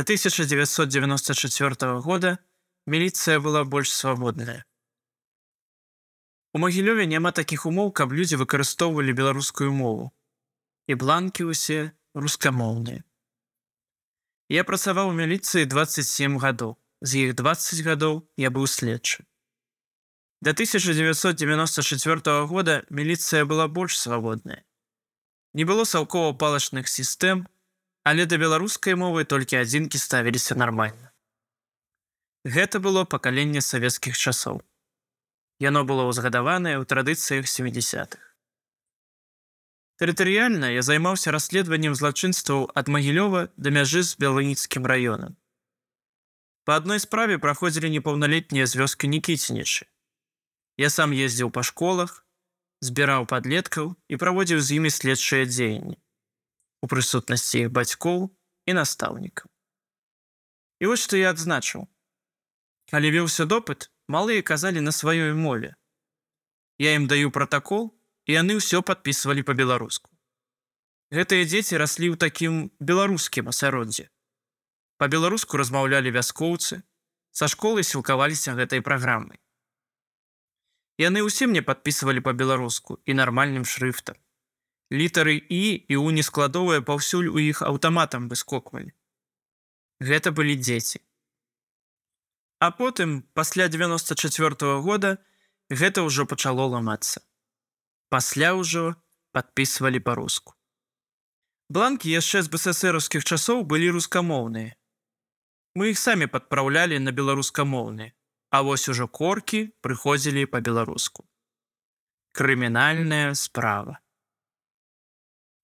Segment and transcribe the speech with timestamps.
[0.00, 2.38] До 1994 года
[2.86, 4.64] міліцыя была больш свабодная.
[6.56, 10.08] У Магілёве няма такіх умоў, каб людзі выкарыстоўвалі беларускую мову.
[10.88, 13.04] І бланкі ўсе рускамоўныя.
[14.48, 16.80] Я працаваў у міліцыі 27 гадоў.
[17.04, 19.28] З іх 20 гадоў я быў следчы.
[20.40, 24.64] До 1994 года міліцыя была больш свабодная.
[25.52, 27.44] Не было саўкова палачных сістэм,
[28.04, 31.12] але да беларускай мовы толькі адзінкі ставіліся нармальна.
[32.44, 34.62] Гэта было пакаленне савецкіх часоў.
[35.60, 38.16] Яно было ўзгадаванае ў традыцыях 70-х.
[40.00, 45.36] Тэрытарыяльна я займаўся расследаваннем злачынстваў ад Магілёва да мяжы з белыніцкім раёнам.
[46.64, 49.84] Па адной справе праходзілі непаўналетнія з вёскі Нікіцінічы.
[50.80, 52.24] Я сам ездзіў па школах,
[52.80, 56.00] збіраў падлеткаў і праводзіў з імі следчыя дзеянні
[56.82, 58.28] у прысутнасці іх бацькоў
[58.66, 59.48] і настаўнікаў.
[60.80, 61.88] І вось што я адзначыў.
[62.90, 65.76] Калі веўся допыт, малыя казалі на сваёй мове.
[66.78, 67.92] Я ім даю пратакол,
[68.26, 70.08] і яны ўсё падпісвалі па-беларуску.
[71.10, 74.06] Гэтыя дзеці раслі ў такім беларускім асяроддзі.
[75.02, 76.82] Па-беларуску размаўлялі вяскоўцы,
[77.32, 79.38] са школы сілкаваліся гэтай праграмай.
[81.00, 84.18] Яны ўсе мне падпісвалі па-беларуску і нармальным шрыфтам.
[84.90, 88.90] Літары і і ў нескладовыя паўсюль у іх аўтаматам выскоквалі.
[90.02, 91.00] Гэта былі дзеці.
[92.58, 95.18] А потым, пасля 94 -го года,
[95.70, 97.20] гэта ўжо пачало ламацца.
[98.08, 98.94] Пасля ўжо
[99.32, 100.54] падпісвалі па-руску.
[101.68, 104.74] Бланкі яшчэ з бСсраўскіх часоў былі рускамоўныя.
[105.78, 108.10] Мы іх самі падпраўлялі на беларускамоўныя
[108.50, 111.22] А вось ужо коркі прыходзілі па-беларуску.
[112.34, 114.00] Крымінальная справа.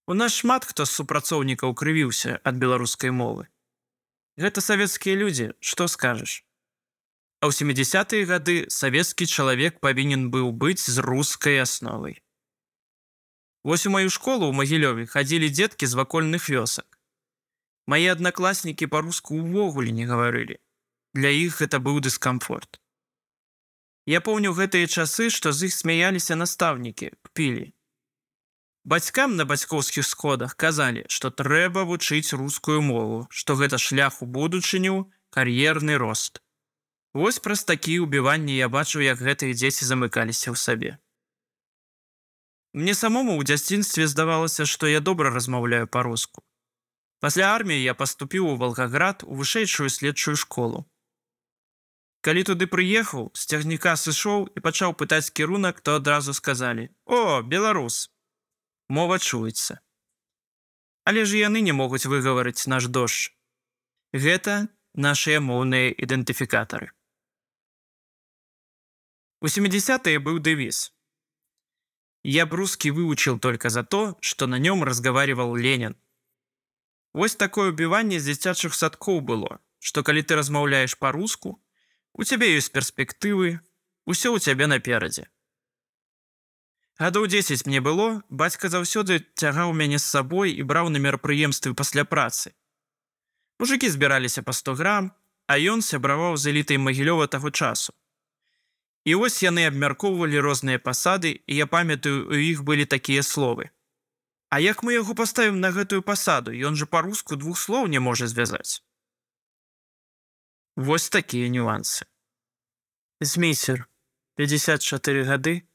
[0.06, 3.46] У нас шмат хто з супрацоўнікаў крывіўся ад беларускай мовы.
[4.38, 6.42] Гэта савецкія людзі, што скажаш.
[7.40, 12.22] А ў 70-е гады савецкі чалавек павінен быў быць з рускай асновай.
[13.64, 16.86] Вось у маю школу ў магілёве хадзілі дзеткі з вакольных вёсак.
[17.90, 20.62] Мае аднакласнікі па-руску ўвогуле не гаварылі
[21.16, 22.78] для іх гэта быў дыскамфорт.
[24.06, 27.72] Я помню гэтыя часы, што з іх смяяліся настаўнікі, пілі.
[28.86, 35.10] Бацькам на бацькоўскіх сходах казалі, што трэба вучыць рускую мову, што гэта шлях у будучыню,
[35.34, 36.38] кар'ерны рост.
[37.10, 40.92] Вось праз такія ўбіванні я бачу, як гэтыя дзеці замыкаліся ў сабе.
[42.78, 46.46] Мне самому ў дзяцінстве здавалася, што я добра размаўляю па-руску.
[47.18, 50.86] Пасля арміі я паступіў у Волгаград у вышэйшую следчую школу.
[52.22, 58.14] Калі туды прыехаў, з цягніка сышоў і пачаў пытаць кірунак, то адразу сказалі: «О, беларус!
[58.88, 59.80] Мова чуецца.
[61.04, 63.30] Але ж яны не могуць выгаварыць наш дождж.
[64.12, 66.90] Гэта нашыя моўныя ідэнтыфікатары.
[69.42, 70.92] У 70-е быў дэвіз.
[72.22, 75.94] Я брускі вывучил только за то, што на нём разговаривал Ленін.
[77.12, 81.60] Вось такое ўбіванне з дзіцячых садкоў было, што калі ты размаўляеш па-руску,
[82.16, 83.60] У цябе ёсць перспектывы,
[84.08, 85.28] усё ў цябе наперадзе.
[86.98, 92.08] Гадоў 10 мне было, бацька заўсёды цягаў мяне з сабой і браў на мерапрыемствы пасля
[92.08, 92.56] працы.
[93.60, 95.12] Мужыкі збіраліся па 100 грам,
[95.46, 97.92] а ён сябраваў з элітай магілёва таго часу.
[99.04, 103.68] І вось яны абмяркоўвалі розныя пасады, і я памятаю, у іх былі такія словы.
[104.48, 108.26] А як мы яго паставім на гэтую пасаду, ён жа па-руску двух слоў не можа
[108.26, 108.80] звязаць.
[110.76, 112.08] Вось такія нюансы.
[113.20, 113.84] Змейсер
[114.36, 115.68] 54 гады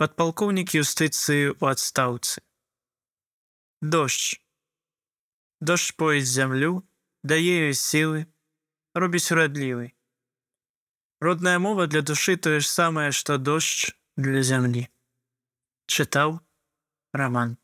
[0.00, 2.40] падпалкоўнік юстыцыі ў адстаўцы.
[3.84, 4.40] Дождж.
[5.60, 6.80] Дождж пояс зямлю,
[7.20, 8.24] дае сілы,
[8.96, 9.92] робіць урадлівай.
[11.20, 14.88] Родная мова для душы тое ж самае, што дождж для зямлі.
[15.84, 16.40] Чытаў
[17.12, 17.59] раман.